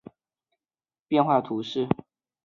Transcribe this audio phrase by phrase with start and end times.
[0.03, 0.19] 莫泰人口
[1.09, 1.87] 变化图示